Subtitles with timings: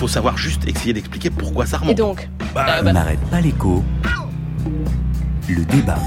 [0.00, 1.92] faut savoir juste essayer d'expliquer pourquoi ça remonte.
[1.92, 3.84] Et donc Bah, On n'arrête pas l'écho.
[5.46, 5.98] Le débat.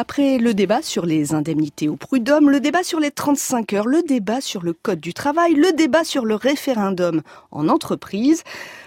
[0.00, 4.04] Après le débat sur les indemnités au prud'homme, le débat sur les 35 heures, le
[4.04, 8.44] débat sur le code du travail, le débat sur le référendum en entreprise,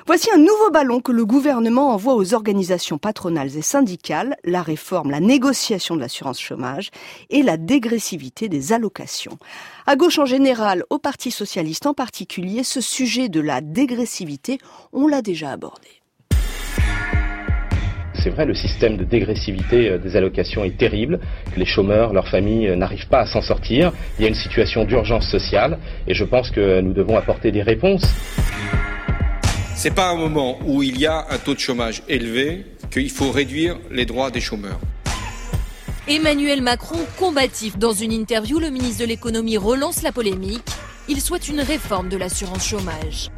[0.08, 5.12] voici un nouveau ballon que le gouvernement envoie aux organisations patronales et syndicales, la réforme,
[5.12, 6.92] la négociation de l'assurance chômage
[7.30, 9.38] et la dégressivité des allocations.
[9.88, 14.60] À gauche en général, au Parti socialiste en particulier, ce sujet de la dégressivité,
[14.94, 15.90] on l'a déjà abordé.
[18.22, 21.20] C'est vrai, le système de dégressivité euh, des allocations est terrible,
[21.52, 23.92] que les chômeurs, leurs familles euh, n'arrivent pas à s'en sortir.
[24.20, 27.64] Il y a une situation d'urgence sociale et je pense que nous devons apporter des
[27.64, 28.06] réponses.
[29.74, 33.32] C'est pas un moment où il y a un taux de chômage élevé qu'il faut
[33.32, 34.80] réduire les droits des chômeurs.
[36.08, 40.62] Emmanuel Macron combatif dans une interview, le ministre de l'économie relance la polémique.
[41.10, 43.32] Il souhaite une réforme de l'assurance chômage.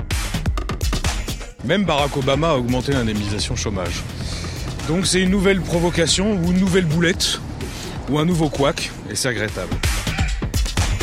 [1.63, 4.03] Même Barack Obama a augmenté l'indemnisation chômage.
[4.87, 7.39] Donc c'est une nouvelle provocation ou une nouvelle boulette
[8.09, 9.73] ou un nouveau couac et c'est regrettable.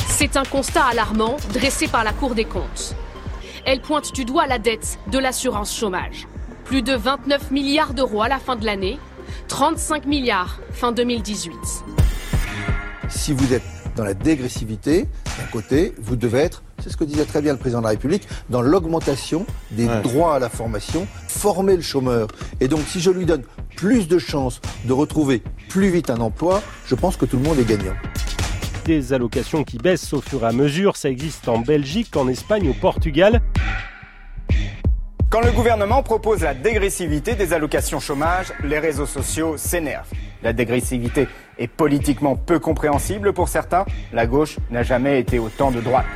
[0.09, 2.95] C'est un constat alarmant dressé par la Cour des comptes.
[3.65, 6.29] Elle pointe du doigt la dette de l'assurance chômage.
[6.65, 8.99] Plus de 29 milliards d'euros à la fin de l'année,
[9.49, 11.55] 35 milliards fin 2018.
[13.09, 13.63] Si vous êtes
[13.97, 15.09] dans la dégressivité,
[15.39, 17.91] d'un côté, vous devez être, c'est ce que disait très bien le président de la
[17.91, 22.29] République, dans l'augmentation des droits à la formation, former le chômeur.
[22.61, 23.43] Et donc si je lui donne
[23.77, 27.59] plus de chances de retrouver plus vite un emploi, je pense que tout le monde
[27.59, 27.95] est gagnant.
[28.85, 32.69] Des allocations qui baissent au fur et à mesure, ça existe en Belgique, en Espagne,
[32.69, 33.41] au Portugal.
[35.29, 40.11] Quand le gouvernement propose la dégressivité des allocations chômage, les réseaux sociaux s'énervent.
[40.43, 43.85] La dégressivité est politiquement peu compréhensible pour certains.
[44.13, 46.07] La gauche n'a jamais été autant de droite.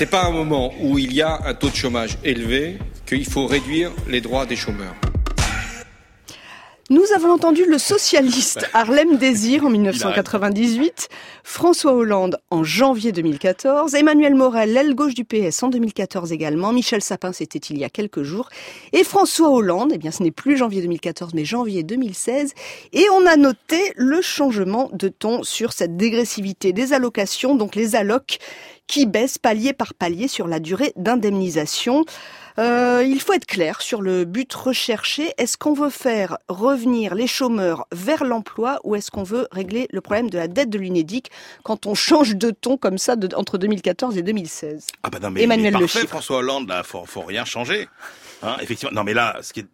[0.00, 3.46] C'est pas un moment où il y a un taux de chômage élevé qu'il faut
[3.46, 4.94] réduire les droits des chômeurs.
[6.92, 11.08] Nous avons entendu le socialiste Harlem Désir en 1998,
[11.44, 17.00] François Hollande en janvier 2014, Emmanuel Morel, l'aile gauche du PS en 2014 également, Michel
[17.00, 18.48] Sapin c'était il y a quelques jours,
[18.92, 22.54] et François Hollande, eh bien ce n'est plus janvier 2014 mais janvier 2016,
[22.92, 27.94] et on a noté le changement de ton sur cette dégressivité des allocations, donc les
[27.94, 28.40] allocs
[28.88, 32.04] qui baissent palier par palier sur la durée d'indemnisation.
[32.58, 35.32] Euh, il faut être clair sur le but recherché.
[35.38, 40.00] Est-ce qu'on veut faire revenir les chômeurs vers l'emploi ou est-ce qu'on veut régler le
[40.00, 41.30] problème de la dette de l'UNEDIC
[41.62, 45.30] quand on change de ton comme ça de, entre 2014 et 2016 Ah bah non,
[45.30, 46.06] mais Emmanuel il est parfait.
[46.06, 47.88] François Hollande, là, faut, faut rien changer.
[48.42, 48.92] Hein, effectivement.
[48.94, 49.66] Non, mais là, ce qui est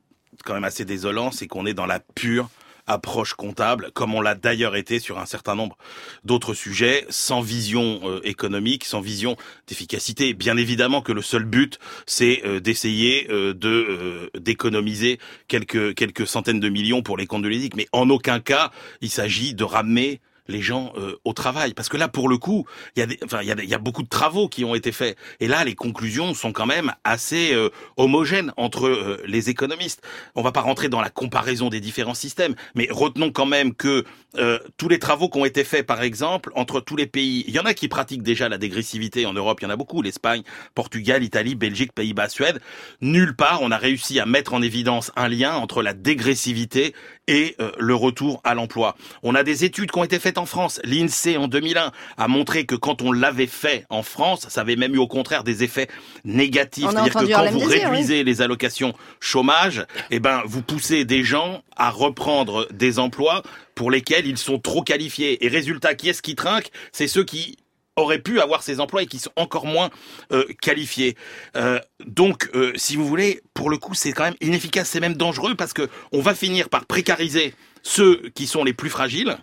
[0.45, 2.49] quand même assez désolant, c'est qu'on est dans la pure
[2.87, 5.77] approche comptable, comme on l'a d'ailleurs été sur un certain nombre
[6.25, 9.37] d'autres sujets, sans vision euh, économique, sans vision
[9.67, 10.35] d'efficacité.
[10.35, 16.61] Bien évidemment que le seul but, c'est euh, d'essayer euh, de d'économiser quelques quelques centaines
[16.61, 18.71] de millions pour les comptes de l'EDIC, mais en aucun cas
[19.01, 21.75] il s'agit de ramener les gens euh, au travail.
[21.75, 23.75] Parce que là pour le coup il y a des, enfin il y a, y
[23.75, 25.17] a beaucoup de travaux qui ont été faits.
[25.41, 30.03] Et là les conclusions sont quand même assez euh, homogènes entre euh, les économistes.
[30.35, 34.05] On va pas rentrer dans la comparaison des différents systèmes mais retenons quand même que
[34.39, 37.55] euh, tous les travaux qui ont été faits par exemple entre tous les pays il
[37.55, 40.03] y en a qui pratiquent déjà la dégressivité en Europe il y en a beaucoup
[40.03, 40.43] l'Espagne
[40.75, 42.61] Portugal Italie Belgique Pays-Bas Suède.
[43.01, 46.95] Nulle part on a réussi à mettre en évidence un lien entre la dégressivité
[47.29, 48.97] et euh, le retour à l'emploi.
[49.23, 50.81] On a des études qui ont été faites en France.
[50.85, 54.95] L'INSEE en 2001 a montré que quand on l'avait fait en France, ça avait même
[54.95, 55.89] eu au contraire des effets
[56.25, 56.87] négatifs.
[56.91, 57.97] C'est-à-dire que quand vous Désir, oui.
[57.97, 63.43] réduisez les allocations chômage, eh ben vous poussez des gens à reprendre des emplois
[63.75, 65.45] pour lesquels ils sont trop qualifiés.
[65.45, 66.71] Et résultat, qui est-ce qui trinque?
[66.93, 67.57] C'est ceux qui
[67.97, 69.91] auraient pu avoir ces emplois et qui sont encore moins
[70.33, 71.17] euh, qualifiés.
[71.57, 75.15] Euh, donc, euh, si vous voulez, pour le coup, c'est quand même inefficace, c'est même
[75.15, 79.39] dangereux parce que on va finir par précariser ceux qui sont les plus fragiles,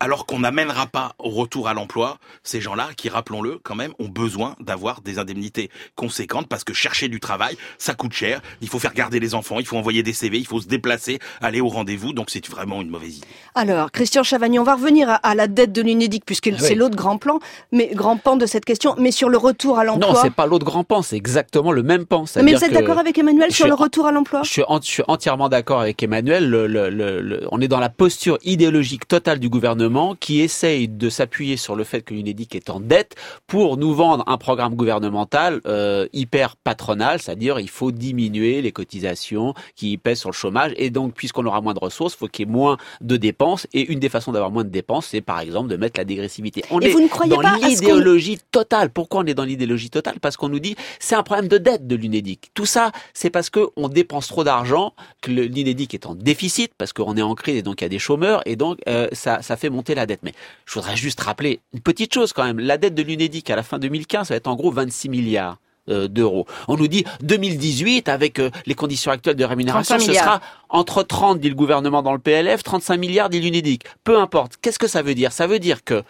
[0.00, 4.08] alors qu'on n'amènera pas au retour à l'emploi ces gens-là qui, rappelons-le, quand même, ont
[4.08, 8.40] besoin d'avoir des indemnités conséquentes parce que chercher du travail, ça coûte cher.
[8.60, 11.18] Il faut faire garder les enfants, il faut envoyer des CV, il faut se déplacer,
[11.40, 12.12] aller au rendez-vous.
[12.12, 13.26] Donc, c'est vraiment une mauvaise idée.
[13.56, 16.96] Alors, Christian Chavagny, on va revenir à, à la dette de l'UNEDIC, puisque c'est l'autre
[16.96, 17.40] grand plan,
[17.72, 20.12] mais grand pan de cette question, mais sur le retour à l'emploi.
[20.12, 22.24] Non, c'est pas l'autre grand pan, c'est exactement le même pan.
[22.36, 24.86] mais vous êtes d'accord avec Emmanuel sur le retour à l'emploi Je suis, en- je
[24.86, 26.48] suis entièrement d'accord avec Emmanuel.
[26.48, 30.40] Le- le- le- le- on est dans la posture idéologique totale du gouvernement gouvernement qui
[30.40, 33.14] essaye de s'appuyer sur le fait que l'UNEDIC est en dette
[33.46, 39.54] pour nous vendre un programme gouvernemental euh, hyper patronal, c'est-à-dire il faut diminuer les cotisations
[39.76, 42.46] qui pèsent sur le chômage et donc puisqu'on aura moins de ressources, il faut qu'il
[42.46, 45.40] y ait moins de dépenses et une des façons d'avoir moins de dépenses, c'est par
[45.40, 46.62] exemple de mettre la dégressivité.
[46.70, 48.90] On Et est vous ne croyez dans qu'on- l'idéologie totale.
[48.90, 50.20] Pourquoi on est dans l'idéologie totale?
[50.20, 52.50] Parce qu'on nous dit c'est un problème de dette de l'UNEDIC.
[52.54, 54.92] Tout ça, c'est parce que on dépense trop d'argent,
[55.22, 57.88] que l'UNEDIC est en déficit parce qu'on est en crise et donc il y a
[57.88, 60.20] des chômeurs et donc euh, ça, ça fait monter la dette.
[60.22, 60.32] Mais
[60.66, 62.58] je voudrais juste rappeler une petite chose quand même.
[62.58, 65.58] La dette de l'UNEDIC à la fin 2015, ça va être en gros 26 milliards
[65.88, 66.46] euh, d'euros.
[66.66, 71.02] On nous dit 2018 avec euh, les conditions actuelles de rémunération, 35 ce sera entre
[71.02, 73.84] 30 dit le gouvernement dans le PLF, 35 milliards dit l'UNEDIC.
[74.04, 74.58] Peu importe.
[74.60, 75.32] Qu'est-ce que ça veut dire?
[75.32, 76.02] Ça veut dire que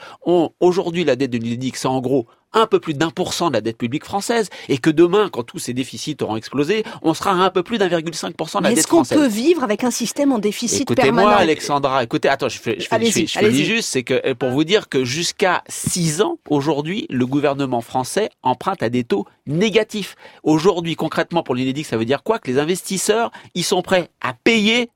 [0.58, 3.54] aujourd'hui la dette de l'UNEDIC c'est en gros un peu plus d'un pour cent de
[3.54, 7.30] la dette publique française et que demain, quand tous ces déficits auront explosé, on sera
[7.30, 9.04] à un peu plus d'un virgule cinq pour cent de la Mais dette Est-ce qu'on
[9.04, 9.18] française.
[9.18, 12.02] peut vivre avec un système en déficit Écoutez-moi, permanent Alexandra.
[12.04, 14.64] Écoutez, attends, je, fais, je, fais, je, fais- je juste, c'est que euh, pour vous
[14.64, 20.16] dire que jusqu'à 6 ans, aujourd'hui, le gouvernement français emprunte à des taux négatifs.
[20.42, 22.38] Aujourd'hui, concrètement, pour l'UNEDIC, ça veut dire quoi?
[22.38, 24.90] Que les investisseurs, ils sont prêts à payer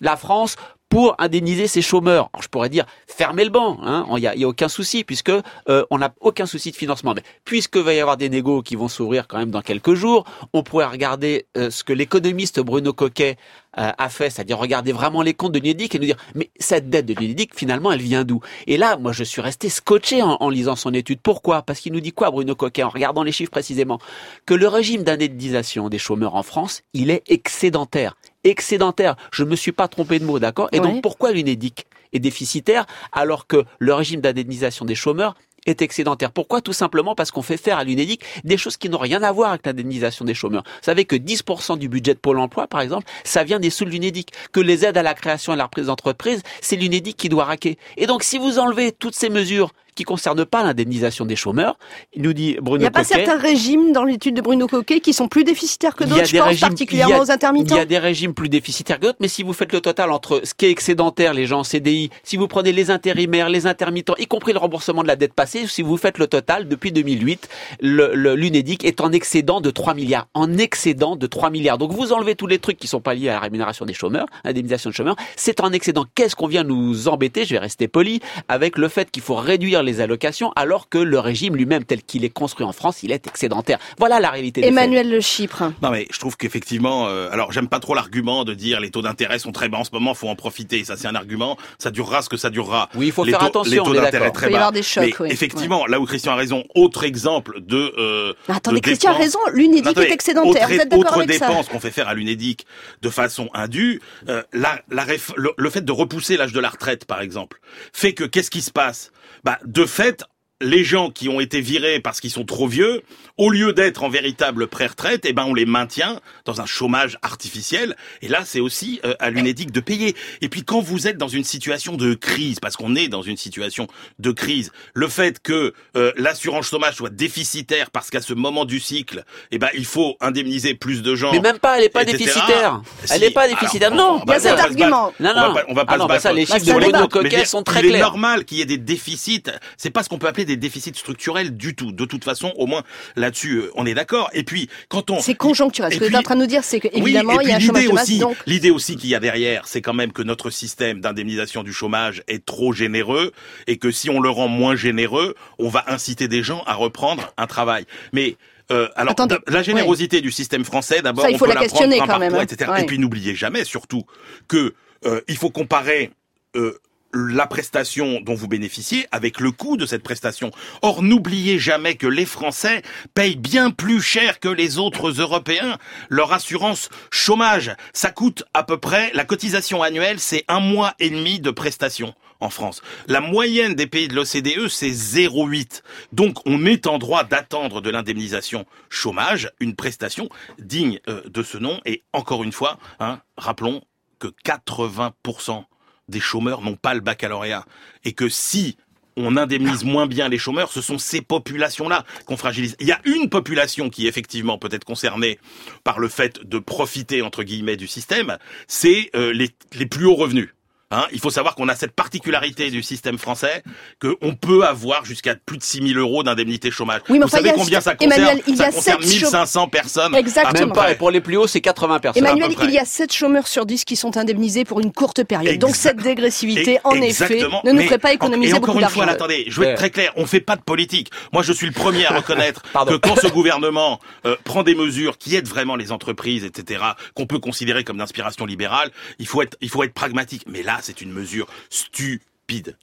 [0.00, 0.56] la France
[0.88, 2.30] pour indemniser ses chômeurs.
[2.32, 4.68] Alors, je pourrais dire fermez le banc, hein, il y a, il y a aucun
[4.68, 7.14] souci puisque euh, on n'a aucun souci de financement.
[7.14, 10.24] Mais puisque va y avoir des négos qui vont s'ouvrir quand même dans quelques jours,
[10.52, 13.36] on pourrait regarder euh, ce que l'économiste Bruno Coquet
[13.78, 16.88] euh, a fait, c'est-à-dire regarder vraiment les comptes de l'UNEDIC et nous dire mais cette
[16.88, 18.40] dette de l'UNEDIC finalement elle vient d'où?
[18.66, 21.20] Et là, moi je suis resté scotché en, en lisant son étude.
[21.22, 21.62] Pourquoi?
[21.62, 23.98] Parce qu'il nous dit quoi Bruno Coquet en regardant les chiffres précisément?
[24.46, 28.16] Que le régime d'indemnisation des chômeurs en France, il est excédentaire.
[28.46, 29.16] Excédentaire.
[29.32, 30.68] Je me suis pas trompé de mot, d'accord?
[30.72, 30.86] Et Ouais.
[30.86, 35.34] donc pourquoi l'UNEDIC est déficitaire alors que le régime d'indemnisation des chômeurs
[35.66, 36.30] est excédentaire?
[36.30, 36.60] Pourquoi?
[36.60, 39.50] Tout simplement parce qu'on fait faire à l'UNEDIC des choses qui n'ont rien à voir
[39.50, 40.62] avec l'indemnisation des chômeurs.
[40.64, 43.84] Vous savez que 10% du budget de Pôle emploi, par exemple, ça vient des sous
[43.84, 44.30] de l'UNEDIC.
[44.52, 47.44] Que les aides à la création et à la reprise d'entreprise, c'est l'UNEDIC qui doit
[47.46, 47.78] raquer.
[47.96, 51.76] Et donc, si vous enlevez toutes ces mesures qui concernent pas l'indemnisation des chômeurs,
[52.14, 55.00] il nous dit Bruno Il n'y a pas certains régimes dans l'étude de Bruno Coquet
[55.00, 57.74] qui sont plus déficitaires que d'autres, je des pense régimes- particulièrement a- aux intermittents.
[57.74, 60.12] Il y a des régimes plus déficitaires que d'autres, mais si vous faites le total
[60.12, 63.66] entre ce qui est excédentaire, les gens en CDI, si vous prenez les intérimaires, les
[63.66, 66.92] intermittents, y compris le remboursement de la dette passée, si vous faites le total, depuis
[66.92, 67.48] 2008,
[67.80, 70.28] le- le- l'UNEDIC est en excédent de 3 milliards.
[70.34, 71.78] En excédent de 3 milliards.
[71.78, 74.26] Donc vous enlevez tous les trucs qui sont pas liés à la rémunération des chômeurs,
[74.44, 76.04] indemnisation de chômeurs, c'est en excédent.
[76.14, 79.82] Qu'est-ce qu'on vient nous embêter, je vais rester poli, avec le fait qu'il faut réduire
[79.86, 83.26] les allocations alors que le régime lui-même tel qu'il est construit en France, il est
[83.26, 83.78] excédentaire.
[83.98, 84.72] Voilà la réalité des faits.
[84.76, 85.72] Emmanuel Le Chypre.
[85.82, 89.02] Non mais je trouve qu'effectivement, euh, alors j'aime pas trop l'argument de dire les taux
[89.02, 90.84] d'intérêt sont très bas en ce moment, faut en profiter.
[90.84, 92.88] Ça c'est un argument, ça durera ce que ça durera.
[92.94, 94.58] Oui, il faut les faire taux, attention, Les taux d'intérêt très Il peut y bas.
[94.58, 95.28] avoir des chocs, mais oui.
[95.30, 97.92] effectivement, là où Christian a raison, autre exemple de.
[97.98, 100.50] Euh, Attendez, de Christian a raison, attendez, est excédentaire.
[100.64, 102.66] autre- Vous êtes d'accord autre avec ça dépense qu'on fait faire à l'UNEDIC
[103.02, 106.68] de façon indue, euh, la, la réf- le, le fait de repousser l'âge de la
[106.68, 107.60] retraite, par exemple,
[107.92, 109.12] fait que qu'est-ce qui se passe?
[109.46, 110.24] Bah, de fait,
[110.62, 113.02] les gens qui ont été virés parce qu'ils sont trop vieux,
[113.36, 117.94] au lieu d'être en véritable pré-retraite, eh ben on les maintient dans un chômage artificiel.
[118.22, 120.16] Et là, c'est aussi euh, à l'UNEDIC de payer.
[120.40, 123.36] Et puis quand vous êtes dans une situation de crise, parce qu'on est dans une
[123.36, 123.86] situation
[124.18, 128.80] de crise, le fait que euh, l'assurance chômage soit déficitaire parce qu'à ce moment du
[128.80, 131.32] cycle, eh ben il faut indemniser plus de gens.
[131.32, 132.16] Mais même pas, elle est pas etc.
[132.16, 132.80] déficitaire.
[133.10, 133.24] Elle Si.
[133.24, 133.92] est pas déficitaire.
[133.92, 135.12] Alors, non, Il y a cet argument.
[135.20, 135.54] Non, On va non.
[135.54, 137.44] pas, on va pas Ah se non, bah battre ça, les chiffres de Bruno Coquet
[137.44, 138.00] sont très il est clairs.
[138.06, 139.42] normal qu'il y ait des déficits.
[139.76, 141.92] C'est pas ce qu'on peut appeler des déficits structurels du tout.
[141.92, 142.82] De toute façon, au moins
[143.16, 144.30] là-dessus, euh, on est d'accord.
[144.32, 145.92] Et puis, quand on C'est conjoncturel.
[145.92, 147.52] Ce que êtes puis- en train de nous dire, c'est oui, qu'évidemment, et il y
[147.52, 149.82] a un chômage l'idée de masse, aussi, donc l'idée aussi qu'il y a derrière, c'est
[149.82, 153.32] quand même que notre système d'indemnisation du chômage est trop généreux
[153.66, 157.32] et que si on le rend moins généreux, on va inciter des gens à reprendre
[157.36, 157.84] un travail.
[158.12, 158.36] Mais
[158.70, 162.18] euh, alors, Attendez, la générosité du système français, d'abord, on faut peut la questionner quand
[162.18, 162.36] même, hein.
[162.36, 162.70] poids, etc.
[162.72, 162.82] Ouais.
[162.82, 164.04] Et puis n'oubliez jamais, surtout,
[164.48, 164.74] que
[165.04, 166.10] euh, il faut comparer.
[166.56, 166.78] euh,
[167.16, 170.50] la prestation dont vous bénéficiez avec le coût de cette prestation.
[170.82, 172.82] Or, n'oubliez jamais que les Français
[173.14, 175.78] payent bien plus cher que les autres Européens
[176.10, 177.74] leur assurance chômage.
[177.92, 182.14] Ça coûte à peu près, la cotisation annuelle, c'est un mois et demi de prestation
[182.40, 182.82] en France.
[183.06, 185.82] La moyenne des pays de l'OCDE, c'est 0,8.
[186.12, 191.56] Donc, on est en droit d'attendre de l'indemnisation chômage une prestation digne euh, de ce
[191.56, 191.80] nom.
[191.86, 193.82] Et encore une fois, hein, rappelons
[194.18, 195.64] que 80%
[196.08, 197.64] des chômeurs n'ont pas le baccalauréat.
[198.04, 198.76] Et que si
[199.16, 202.76] on indemnise moins bien les chômeurs, ce sont ces populations-là qu'on fragilise.
[202.80, 205.38] Il y a une population qui effectivement peut être concernée
[205.84, 208.36] par le fait de profiter entre guillemets du système,
[208.68, 210.50] c'est euh, les, les plus hauts revenus.
[210.92, 213.64] Hein, il faut savoir qu'on a cette particularité du système français
[214.00, 217.00] qu'on peut avoir jusqu'à plus de 6 000 euros d'indemnité chômage.
[217.08, 219.10] Oui, mais Vous enfin, savez combien ça concerne Emmanuel, il y Ça a concerne sept
[219.10, 220.14] chôm- 1500 personnes.
[220.14, 220.60] Exactement.
[220.66, 222.24] Même pas, et pour les plus hauts, c'est 80 personnes.
[222.24, 222.64] Emmanuel, à peu près.
[222.66, 225.54] il y a 7 chômeurs sur 10 qui sont indemnisés pour une courte période.
[225.54, 227.62] Exact- Donc cette dégressivité, Et- en effet, exactement.
[227.64, 229.16] ne nous Mais ferait pas en- économiser Et encore beaucoup une fois, d'argent.
[229.24, 231.10] attendez, je veux être très clair, on fait pas de politique.
[231.32, 235.18] Moi, je suis le premier à reconnaître que quand ce gouvernement euh, prend des mesures
[235.18, 236.80] qui aident vraiment les entreprises, etc.,
[237.14, 240.44] qu'on peut considérer comme d'inspiration libérale, il faut être, il faut être pragmatique.
[240.46, 242.76] Mais là, c'est une mesure stupide.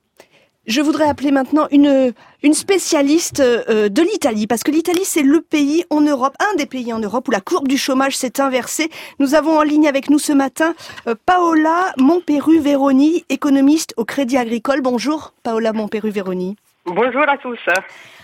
[0.66, 5.42] Je voudrais appeler maintenant une, une spécialiste euh, de l'Italie, parce que l'Italie, c'est le
[5.42, 8.90] pays en Europe, un des pays en Europe où la courbe du chômage s'est inversée.
[9.20, 10.74] Nous avons en ligne avec nous ce matin
[11.08, 14.80] euh, Paola Montperu-Veroni, économiste au Crédit Agricole.
[14.80, 16.56] Bonjour, Paola Montperu-Veroni.
[16.86, 17.60] Bonjour à tous.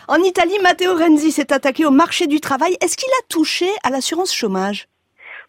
[0.07, 2.77] En Italie, Matteo Renzi s'est attaqué au marché du travail.
[2.79, 4.87] Est-ce qu'il a touché à l'assurance chômage?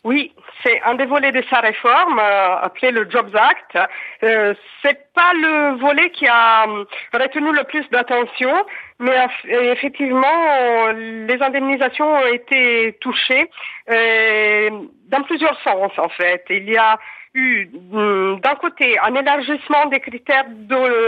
[0.03, 3.79] Oui, c'est un des volets de sa réforme, euh, appelé le Jobs Act.
[4.23, 8.65] Euh, c'est pas le volet qui a euh, retenu le plus d'attention,
[8.99, 13.51] mais eff- effectivement, euh, les indemnisations ont été touchées
[13.91, 14.71] euh,
[15.09, 16.45] dans plusieurs sens en fait.
[16.49, 16.99] Il y a
[17.35, 20.47] eu hum, d'un côté un élargissement des critères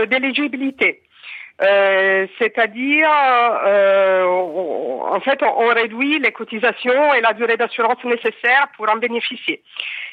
[0.07, 1.03] d'éligibilité.
[1.61, 3.11] Euh, c'est-à-dire,
[3.67, 8.97] euh, en fait, on, on réduit les cotisations et la durée d'assurance nécessaire pour en
[8.97, 9.63] bénéficier.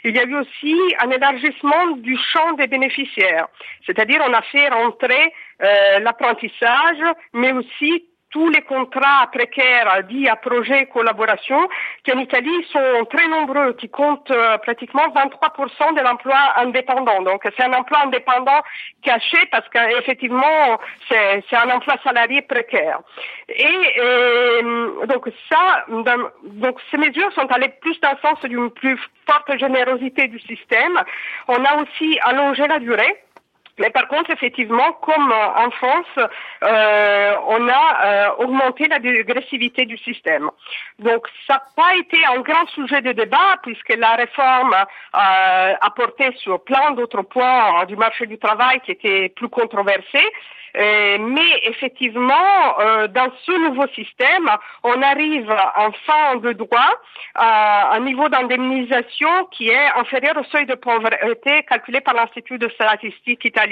[0.04, 3.48] Il y a eu aussi un élargissement du champ des bénéficiaires,
[3.86, 7.04] c'est-à-dire on a fait rentrer euh, l'apprentissage,
[7.34, 11.68] mais aussi tous les contrats précaires dits à projet collaboration,
[12.04, 17.22] qui en Italie sont très nombreux, qui comptent euh, pratiquement 23% de l'emploi indépendant.
[17.24, 18.62] Donc c'est un emploi indépendant
[19.02, 23.00] caché parce qu'effectivement c'est un emploi salarié précaire.
[23.50, 29.00] Et euh, donc ça, donc ces mesures sont allées plus dans le sens d'une plus
[29.26, 31.02] forte générosité du système.
[31.48, 33.18] On a aussi allongé la durée.
[33.80, 36.30] Mais par contre, effectivement, comme euh, en France,
[36.64, 40.50] euh, on a euh, augmenté la dégressivité du système.
[41.00, 45.90] Donc, ça n'a pas été un grand sujet de débat puisque la réforme euh, a
[45.96, 50.30] porté sur plein d'autres points euh, du marché du travail qui étaient plus controversés.
[50.78, 54.50] Euh, mais effectivement, euh, dans ce nouveau système,
[54.84, 56.94] on arrive en fin de droit
[57.36, 62.70] à un niveau d'indemnisation qui est inférieur au seuil de pauvreté calculé par l'Institut de
[62.70, 63.69] statistique italien.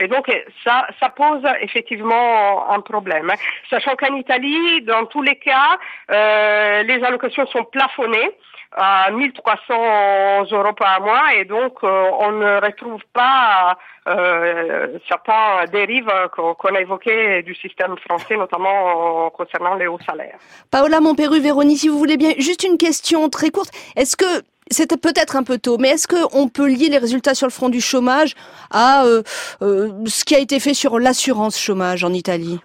[0.00, 0.26] Et donc,
[0.64, 3.30] ça, ça pose effectivement un problème.
[3.30, 3.36] hein.
[3.70, 5.78] Sachant qu'en Italie, dans tous les cas,
[6.10, 8.30] euh, les allocations sont plafonnées
[8.76, 16.10] à 1300 euros par mois et donc euh, on ne retrouve pas euh, certains dérives
[16.34, 20.38] qu'on a évoquées du système français, notamment euh, concernant les hauts salaires.
[20.70, 23.70] Paola Montperu-Veroni, si vous voulez bien, juste une question très courte.
[23.96, 24.42] Est-ce que
[24.74, 27.70] c'était peut-être un peu tôt, mais est-ce qu'on peut lier les résultats sur le front
[27.70, 28.34] du chômage
[28.70, 29.22] à euh,
[29.62, 32.60] euh, ce qui a été fait sur l'assurance chômage en Italie?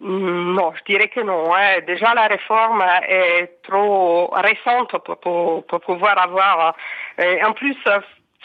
[0.00, 1.54] Mm, Non, je dirais que non.
[1.54, 1.80] hein.
[1.86, 6.74] Déjà, la réforme est trop récente pour, pour- pour pouvoir avoir.
[7.20, 7.76] euh, et en plus,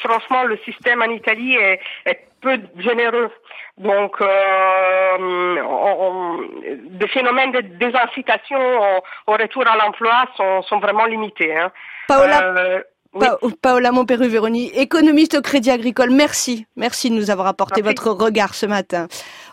[0.03, 3.31] franchement, le système en Italie est, est peu généreux.
[3.79, 6.39] Donc, euh, on- on-
[7.01, 11.55] des phénomènes de désincitation au, au retour à l'emploi sont, sont vraiment limités.
[11.57, 11.71] hein.
[12.07, 12.81] Paola, Euh.
[13.19, 16.65] Pa- Paola Montperu-Veroni, économiste au Crédit Agricole, merci.
[16.75, 17.95] Merci de nous avoir apporté Merci.
[18.03, 19.07] votre regard ce matin.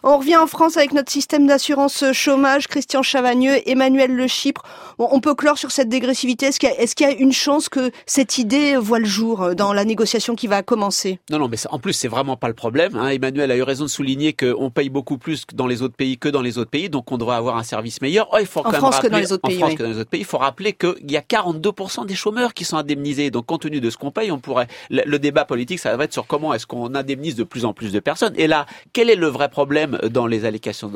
[0.06, 4.62] On revient en France avec notre système d'assurance chômage, Christian Chavagneux, Emmanuel Le Chypre.
[4.98, 6.44] Bon, on peut clore sur cette dégressivité.
[6.44, 6.68] Est-ce qu'il
[7.08, 10.34] y, a- y une chance que cette idée voit le jour euh, dans la négociation
[10.36, 11.20] qui va commencer?
[11.30, 12.94] Non, non, mais ça- en plus, c'est vraiment pas le problème.
[12.96, 13.08] hein.
[13.08, 16.28] Emmanuel a eu raison de souligner qu'on paye beaucoup plus dans les autres pays que
[16.28, 18.28] dans les autres pays, donc on devrait avoir un service meilleur.
[18.34, 19.76] Oh, il faut En quand même France que dans les autres en pays, France oui.
[19.76, 22.64] que dans les autres pays, il faut rappeler qu'il y a 42% des chômeurs qui
[22.66, 23.30] sont indemnisés.
[23.30, 24.66] Donc, compte tenu de ce qu'on paye, on pourrait.
[24.90, 27.72] Le, le débat politique, ça va être sur comment est-ce qu'on indemnise de plus en
[27.72, 28.34] plus de personnes.
[28.36, 29.93] Et là, quel est le vrai problème?
[30.08, 30.90] Dans les allocations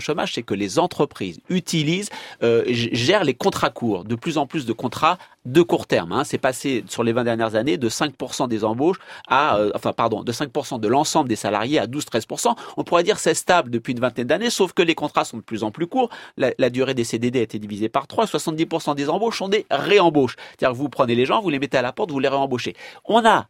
[0.00, 2.10] chômage C'est que les entreprises utilisent,
[2.42, 6.12] euh, gèrent les contrats courts, de plus en plus de contrats de court terme.
[6.12, 6.24] Hein.
[6.24, 10.22] C'est passé sur les 20 dernières années de 5% des embauches à, euh, enfin pardon,
[10.22, 12.54] de 5% de l'ensemble des salariés à 12-13%.
[12.76, 15.42] On pourrait dire c'est stable depuis une vingtaine d'années, sauf que les contrats sont de
[15.42, 16.10] plus en plus courts.
[16.36, 18.24] La, la durée des CDD a été divisée par 3.
[18.24, 20.36] 70% des embauches sont des réembauches.
[20.58, 22.74] C'est-à-dire que vous prenez les gens, vous les mettez à la porte, vous les réembauchez.
[23.04, 23.46] On a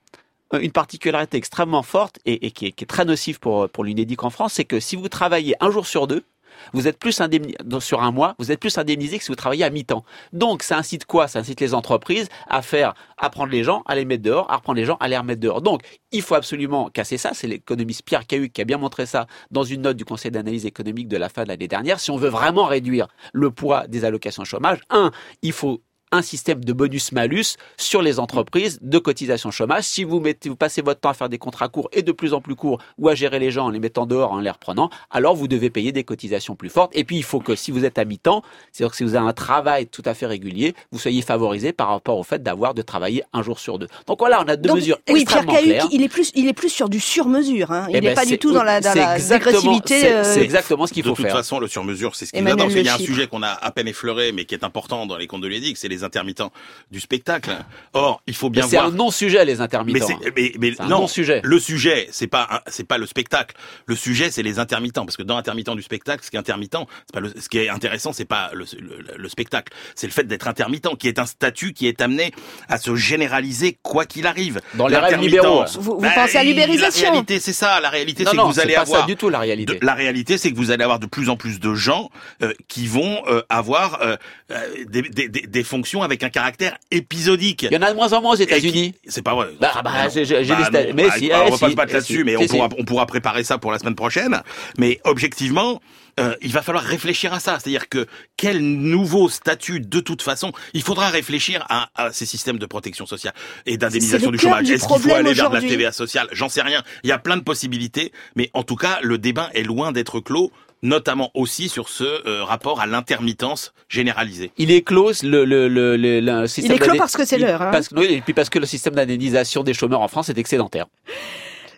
[0.60, 4.22] une particularité extrêmement forte et, et qui, est, qui est très nocive pour, pour l'UNEDIC
[4.24, 6.24] en France, c'est que si vous travaillez un jour sur deux,
[6.72, 9.64] vous êtes plus indemnisé sur un mois, vous êtes plus indemnisé que si vous travaillez
[9.64, 10.04] à mi-temps.
[10.32, 11.26] Donc ça incite quoi?
[11.26, 14.56] Ça incite les entreprises à faire, à prendre les gens, à les mettre dehors, à
[14.56, 15.62] reprendre les gens, à les remettre dehors.
[15.62, 15.82] Donc
[16.12, 17.32] il faut absolument casser ça.
[17.34, 20.64] C'est l'économiste Pierre Cahuc qui a bien montré ça dans une note du Conseil d'analyse
[20.64, 21.98] économique de la fin de l'année dernière.
[21.98, 25.10] Si on veut vraiment réduire le poids des allocations chômage, un,
[25.42, 25.82] il faut
[26.14, 29.84] un système de bonus-malus sur les entreprises de cotisation chômage.
[29.84, 32.32] Si vous, mettez, vous passez votre temps à faire des contrats courts et de plus
[32.34, 34.90] en plus courts ou à gérer les gens en les mettant dehors, en les reprenant,
[35.10, 36.92] alors vous devez payer des cotisations plus fortes.
[36.94, 38.42] Et puis, il faut que si vous êtes à mi-temps,
[38.72, 41.88] c'est-à-dire que si vous avez un travail tout à fait régulier, vous soyez favorisé par
[41.88, 43.88] rapport au fait d'avoir de travailler un jour sur deux.
[44.06, 45.88] Donc voilà, on a deux mesures oui, extrêmement Pierre claires.
[45.90, 47.72] il est plus, il est plus sur du sur-mesure.
[47.72, 47.86] Hein.
[47.90, 50.86] Il Eh n'est ben, pas du tout dans la, dans la c'est- euh, c'est exactement
[50.86, 51.34] ce qu'il de faut toute faire.
[51.36, 52.54] façon, le sur-mesure, c'est ce qu'il y a.
[52.54, 55.16] Il y a un sujet qu'on a à peine effleuré, mais qui est important dans
[55.16, 56.52] les comptes de l'EDIC, c'est les intermittents
[56.90, 57.50] du spectacle.
[57.92, 58.88] Or, il faut Mais bien c'est voir.
[58.88, 60.06] un non-sujet, les Mais, intermittents.
[60.06, 61.40] c'est- mais, mais C'est un non, non-sujet.
[61.42, 63.56] le sujet, c'est pas c'est pas le spectacle.
[63.86, 66.76] Le sujet, c'est les intermittents, parce que dans intermittent du spectacle, ce qui est intermittent,
[67.06, 70.12] c'est pas le, ce qui est intéressant, c'est pas le, le, le spectacle, c'est le
[70.12, 72.32] fait d'être intermittent, qui est un statut qui est amené
[72.68, 74.60] à se généraliser quoi qu'il arrive.
[74.74, 75.64] Dans les rêves libéraux.
[75.74, 77.04] Vous- vous pensez à l'ubérisation.
[77.06, 77.80] La réalité, c'est ça.
[77.80, 79.78] La réalité, c'est que vous c'est allez pas avoir ça du tout la réalité.
[79.78, 82.10] de- la réalité, c'est que vous allez avoir de plus en plus de gens
[82.42, 84.16] euh, qui vont euh, avoir euh,
[84.50, 87.62] euh, des, des, des, des fonctions avec un caractère épisodique.
[87.70, 88.94] Il y en a de moins en moins aux États-Unis.
[89.06, 89.48] C'est pas vrai.
[89.60, 91.70] Bah, bah, j'ai- Bah, les stats- non, mais bah, si, on eh, va pas si,
[91.70, 92.48] se battre eh, là-dessus, si, mais si, on si.
[92.48, 94.42] pourra, on pourra préparer ça pour la semaine prochaine.
[94.78, 95.80] Mais objectivement,
[96.20, 97.58] euh, il va falloir réfléchir à ça.
[97.60, 102.58] C'est-à-dire que quel nouveau statut, de toute façon, il faudra réfléchir à, à ces systèmes
[102.58, 103.34] de protection sociale
[103.66, 104.70] et d'indemnisation du chômage.
[104.70, 105.60] Est-ce qu'il faut aller vers de la.
[105.60, 106.28] TVA sociale?
[106.32, 106.82] J'en sais rien.
[107.02, 110.20] Il y a plein de possibilités, mais en tout cas, le débat est loin d'être
[110.20, 110.52] clos
[110.84, 114.52] notamment aussi sur ce euh, rapport à l'intermittence généralisée.
[114.58, 117.36] Il est close le, le, le, le, le système est clos d'indemn- parce que c'est
[117.36, 117.72] il- l'heure, hein.
[117.96, 120.86] oui, et puis parce que le système d'indemnisation des chômeurs en France est excédentaire.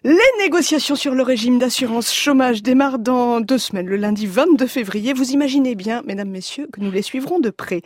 [0.04, 5.12] Les négociations sur le régime d'assurance chômage démarrent dans deux semaines, le lundi 22 février.
[5.12, 7.82] Vous imaginez bien, mesdames, messieurs, que nous les suivrons de près.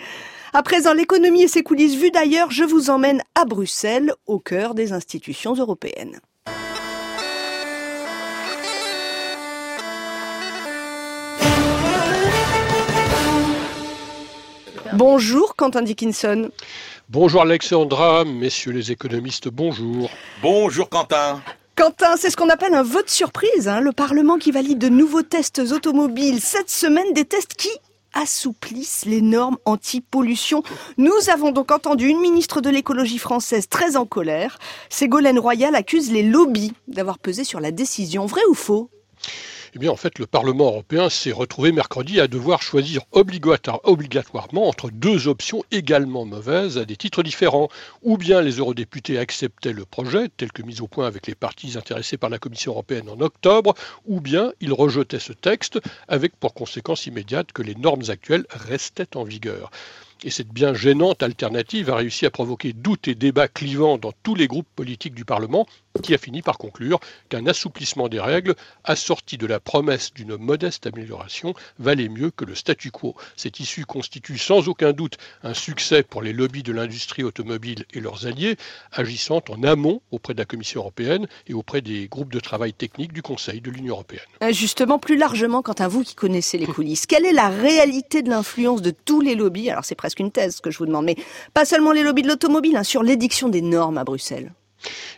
[0.53, 4.75] À présent, l'économie et ses coulisses vues d'ailleurs, je vous emmène à Bruxelles, au cœur
[4.75, 6.19] des institutions européennes.
[15.01, 16.51] Bonjour Quentin Dickinson.
[17.09, 20.11] Bonjour Alexandra, messieurs les économistes, bonjour.
[20.43, 21.41] Bonjour Quentin.
[21.75, 25.23] Quentin, c'est ce qu'on appelle un vote surprise, hein, le Parlement qui valide de nouveaux
[25.23, 27.71] tests automobiles cette semaine, des tests qui
[28.13, 30.63] assouplissent les normes anti-pollution.
[30.99, 34.59] Nous avons donc entendu une ministre de l'écologie française très en colère.
[34.91, 38.27] Ségolène Royal accuse les lobbies d'avoir pesé sur la décision.
[38.27, 38.91] Vrai ou faux?
[39.73, 44.67] Eh bien, en fait, le Parlement européen s'est retrouvé mercredi à devoir choisir obligatoire- obligatoirement
[44.67, 47.69] entre deux options également mauvaises à des titres différents.
[48.03, 51.79] Ou bien les eurodéputés acceptaient le projet, tel que mis au point avec les partis
[51.79, 53.75] intéressés par la Commission européenne en octobre,
[54.07, 59.17] ou bien ils rejetaient ce texte avec pour conséquence immédiate que les normes actuelles restaient
[59.17, 59.71] en vigueur.
[60.23, 64.35] Et cette bien gênante alternative a réussi à provoquer doutes et débats clivants dans tous
[64.35, 65.67] les groupes politiques du Parlement,
[66.03, 68.55] qui a fini par conclure qu'un assouplissement des règles,
[68.85, 73.17] assorti de la promesse d'une modeste amélioration, valait mieux que le statu quo.
[73.37, 78.01] Cette issue constitue sans aucun doute un succès pour les lobbies de l'industrie automobile et
[78.01, 78.57] leurs alliés,
[78.93, 83.13] agissant en amont auprès de la Commission européenne et auprès des groupes de travail techniques
[83.13, 84.21] du Conseil de l'Union européenne.
[84.43, 88.23] Euh, Justement, plus largement, quant à vous qui connaissez les coulisses, quelle est la réalité
[88.23, 89.71] de l'influence de tous les lobbies?
[89.71, 91.17] Alors c'est une thèse que je vous demande, mais
[91.55, 94.53] pas seulement les lobbies de l'automobile, hein, sur l'édiction des normes à Bruxelles.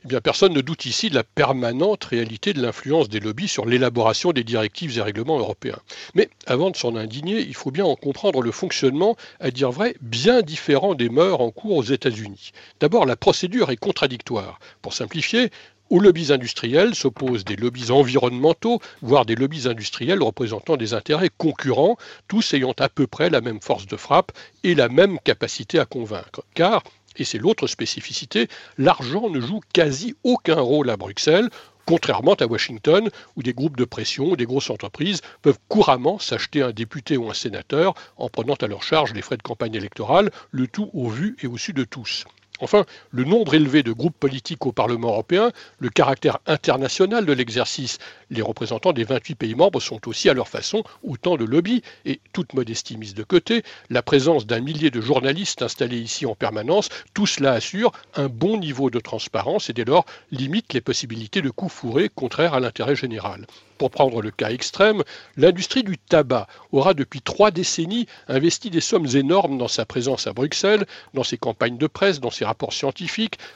[0.04, 3.66] Eh bien, personne ne doute ici de la permanente réalité de l'influence des lobbies sur
[3.66, 5.78] l'élaboration des directives et règlements européens.
[6.14, 9.94] Mais avant de s'en indigner, il faut bien en comprendre le fonctionnement, à dire vrai,
[10.00, 12.50] bien différent des mœurs en cours aux États-Unis.
[12.80, 14.58] D'abord, la procédure est contradictoire.
[14.80, 15.50] Pour simplifier,
[15.92, 21.98] aux lobbies industriels s'opposent des lobbies environnementaux, voire des lobbies industriels représentant des intérêts concurrents,
[22.28, 24.32] tous ayant à peu près la même force de frappe
[24.64, 26.44] et la même capacité à convaincre.
[26.54, 26.82] Car,
[27.18, 31.50] et c'est l'autre spécificité, l'argent ne joue quasi aucun rôle à Bruxelles,
[31.84, 36.62] contrairement à Washington, où des groupes de pression ou des grosses entreprises peuvent couramment s'acheter
[36.62, 40.30] un député ou un sénateur en prenant à leur charge les frais de campagne électorale,
[40.52, 42.24] le tout au vu et au su de tous.
[42.62, 47.98] Enfin, le nombre élevé de groupes politiques au Parlement européen, le caractère international de l'exercice,
[48.30, 52.20] les représentants des 28 pays membres sont aussi à leur façon autant de lobbies, et
[52.32, 56.88] toute modestie mise de côté, la présence d'un millier de journalistes installés ici en permanence,
[57.14, 61.50] tout cela assure un bon niveau de transparence et dès lors limite les possibilités de
[61.50, 63.44] coups fourrés contraires à l'intérêt général.
[63.82, 65.02] Pour prendre le cas extrême,
[65.36, 70.32] l'industrie du tabac aura depuis trois décennies investi des sommes énormes dans sa présence à
[70.32, 72.74] Bruxelles, dans ses campagnes de presse, dans ses rapports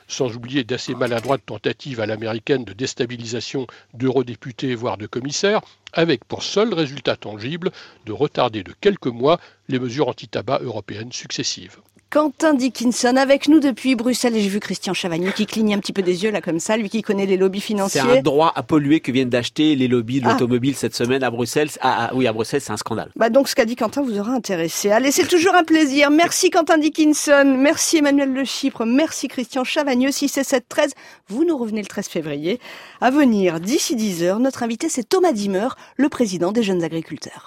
[0.09, 5.61] sans oublier d'assez maladroites tentatives à l'américaine de déstabilisation d'eurodéputés, voire de commissaires,
[5.93, 7.73] avec pour seul résultat tangible
[8.07, 11.77] de retarder de quelques mois les mesures anti-tabac européennes successives.
[12.09, 15.93] Quentin Dickinson avec nous depuis Bruxelles et j'ai vu Christian Chavagneux qui cligne un petit
[15.93, 18.01] peu des yeux là comme ça, lui qui connaît les lobbies financiers.
[18.01, 20.33] C'est un droit à polluer que viennent d'acheter les lobbies de Ah.
[20.33, 21.69] l'automobile cette semaine à Bruxelles.
[21.81, 23.11] Ah, ah, oui, à Bruxelles, c'est un scandale.
[23.17, 24.91] Bah donc ce qu'a dit Quentin vous aura intéressé.
[24.93, 26.13] Allez, c'est toujours un plaisir.
[26.13, 30.13] Merci Quentin Dickinson, merci Emmanuel Le Chypre, merci Christian Chavagneux.
[30.13, 30.93] Si c'est 7 13,
[31.29, 32.61] vous nous revenez le 13 février.
[33.01, 37.43] À venir d'ici 10 heures, notre invité c'est Thomas Dimmer, le président des jeunes agriculteurs.